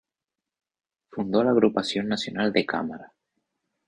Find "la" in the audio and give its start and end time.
1.43-1.51